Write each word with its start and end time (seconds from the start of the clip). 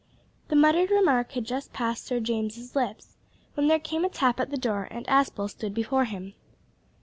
The 0.47 0.55
muttered 0.55 0.89
remark 0.89 1.33
had 1.33 1.45
just 1.45 1.73
passed 1.73 2.05
Sir 2.07 2.19
James's 2.19 2.75
lips 2.75 3.17
when 3.53 3.67
there 3.67 3.77
came 3.77 4.03
a 4.03 4.09
tap 4.09 4.39
at 4.39 4.49
the 4.49 4.57
door, 4.57 4.87
and 4.89 5.05
Aspel 5.05 5.47
stood 5.47 5.75
before 5.75 6.05
him. 6.05 6.33